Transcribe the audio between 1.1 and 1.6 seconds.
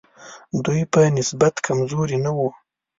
نسبت